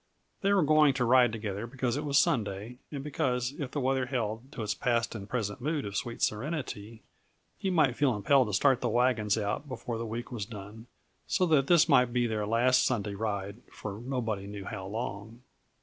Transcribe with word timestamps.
They 0.41 0.51
were 0.51 0.63
going 0.63 0.95
to 0.95 1.05
ride 1.05 1.31
together 1.31 1.67
because 1.67 1.95
it 1.95 2.03
was 2.03 2.17
Sunday 2.17 2.79
and 2.91 3.03
because, 3.03 3.51
if 3.59 3.69
the 3.69 3.79
weather 3.79 4.07
held 4.07 4.51
to 4.53 4.63
its 4.63 4.73
past 4.73 5.13
and 5.13 5.29
present 5.29 5.61
mood 5.61 5.85
of 5.85 5.95
sweet 5.95 6.23
serenity, 6.23 7.03
he 7.59 7.69
might 7.69 7.95
feel 7.95 8.15
impelled 8.15 8.47
to 8.47 8.53
start 8.55 8.81
the 8.81 8.89
wagons 8.89 9.37
out 9.37 9.69
before 9.69 9.99
the 9.99 10.07
week 10.07 10.31
was 10.31 10.47
done; 10.47 10.87
so 11.27 11.45
that 11.45 11.67
this 11.67 11.87
might 11.87 12.11
be 12.13 12.25
their 12.25 12.47
last 12.47 12.83
Sunday 12.83 13.13
ride 13.13 13.57
for 13.71 14.01
nobody 14.03 14.47
knew 14.47 14.65
how 14.65 14.87
long. 14.87 15.43